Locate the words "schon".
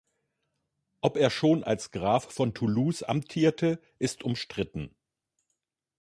1.29-1.63